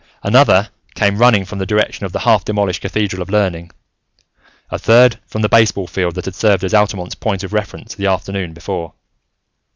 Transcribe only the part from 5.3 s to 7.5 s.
the baseball field that had served as Altamont's point